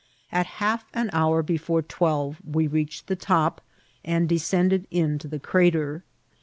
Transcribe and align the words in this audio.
At 0.31 0.47
half 0.57 0.85
an 0.95 1.11
hour 1.13 1.43
be 1.43 1.57
fore 1.57 1.83
twelve 1.83 2.41
we 2.43 2.65
reached 2.65 3.05
the 3.05 3.15
top 3.15 3.61
and 4.03 4.27
descended 4.27 4.87
into 4.89 5.27
the 5.27 5.37
crater. 5.37 6.01